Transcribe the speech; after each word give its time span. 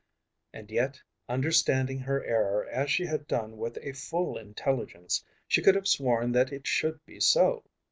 And 0.51 0.71
yet, 0.71 0.99
understanding 1.29 1.99
her 1.99 2.25
error 2.25 2.65
as 2.67 2.89
she 2.89 3.05
had 3.05 3.27
done 3.27 3.57
with 3.59 3.77
a 3.83 3.91
full 3.93 4.35
intelligence, 4.35 5.23
she 5.47 5.61
could 5.61 5.75
have 5.75 5.87
sworn 5.87 6.31
that 6.31 6.51
it 6.51 6.65
should 6.65 7.05
be 7.05 7.19
so. 7.19 7.63